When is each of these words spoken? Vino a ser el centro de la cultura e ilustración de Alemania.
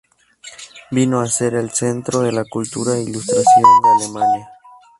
Vino 0.89 1.19
a 1.21 1.27
ser 1.27 1.53
el 1.53 1.69
centro 1.69 2.21
de 2.21 2.31
la 2.37 2.43
cultura 2.45 2.95
e 2.95 3.03
ilustración 3.03 3.63
de 3.83 3.89
Alemania. 4.05 4.49